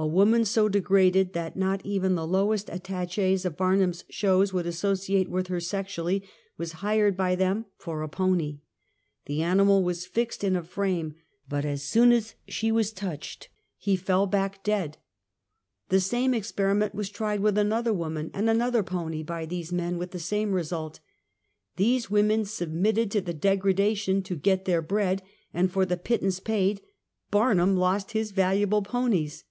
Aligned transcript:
A 0.00 0.06
woman 0.06 0.44
so 0.44 0.68
degarded 0.68 1.32
that 1.32 1.56
not 1.56 1.84
even 1.84 2.14
the 2.14 2.24
lowest 2.24 2.70
attaches 2.70 3.44
of 3.44 3.56
Barnum's 3.56 4.04
shows 4.08 4.52
would 4.52 4.64
associate 4.64 5.28
with 5.28 5.48
her 5.48 5.58
sexually, 5.58 6.22
was 6.56 6.74
hired 6.86 7.16
by 7.16 7.34
them 7.34 7.66
for 7.78 8.04
a 8.04 8.08
pony^ 8.08 8.60
The 9.26 9.42
animal 9.42 9.82
was 9.82 10.06
fixed 10.06 10.44
in 10.44 10.54
a 10.54 10.62
frame, 10.62 11.16
but 11.48 11.64
as 11.64 11.82
soon 11.82 12.12
as 12.12 12.36
she 12.46 12.70
was 12.70 12.90
SOCIAL 12.90 12.98
EVIL. 12.98 13.10
81 13.14 13.18
touched, 13.18 13.48
he 13.76 13.96
fell 13.96 14.26
back 14.28 14.62
dead. 14.62 14.98
The 15.88 15.98
same 15.98 16.32
experiment 16.32 16.94
was 16.94 17.10
tried 17.10 17.40
with 17.40 17.58
another 17.58 17.92
woman 17.92 18.30
and 18.32 18.48
another 18.48 18.84
pony 18.84 19.24
by, 19.24 19.46
these 19.46 19.72
men, 19.72 19.98
with 19.98 20.12
the 20.12 20.20
same 20.20 20.52
result. 20.52 21.00
These 21.74 22.08
women 22.08 22.44
submitted 22.44 23.10
to 23.10 23.20
the 23.20 23.34
degradation 23.34 24.22
to 24.22 24.36
get 24.36 24.64
their 24.64 24.80
bread, 24.80 25.24
and 25.52 25.72
for 25.72 25.84
the 25.84 25.96
pittance 25.96 26.38
paid, 26.38 26.82
Barnum 27.32 27.76
lost 27.76 28.12
his 28.12 28.30
valuable 28.30 28.82
ponies. 28.82 29.42